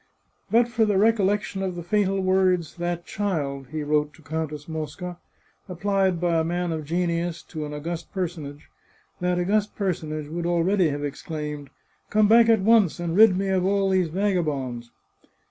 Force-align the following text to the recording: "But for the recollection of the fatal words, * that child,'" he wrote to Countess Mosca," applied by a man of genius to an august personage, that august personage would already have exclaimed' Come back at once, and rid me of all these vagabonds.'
"But 0.55 0.67
for 0.67 0.83
the 0.83 0.97
recollection 0.97 1.61
of 1.61 1.75
the 1.75 1.83
fatal 1.83 2.21
words, 2.21 2.77
* 2.77 2.77
that 2.77 3.05
child,'" 3.05 3.67
he 3.71 3.83
wrote 3.83 4.15
to 4.15 4.23
Countess 4.23 4.67
Mosca," 4.67 5.19
applied 5.69 6.19
by 6.19 6.39
a 6.39 6.43
man 6.43 6.71
of 6.71 6.85
genius 6.85 7.43
to 7.49 7.67
an 7.67 7.73
august 7.75 8.11
personage, 8.11 8.67
that 9.19 9.37
august 9.37 9.75
personage 9.75 10.27
would 10.27 10.47
already 10.47 10.89
have 10.89 11.03
exclaimed' 11.03 11.69
Come 12.09 12.27
back 12.27 12.49
at 12.49 12.61
once, 12.61 12.99
and 12.99 13.15
rid 13.15 13.37
me 13.37 13.49
of 13.49 13.63
all 13.63 13.91
these 13.91 14.07
vagabonds.' 14.09 14.89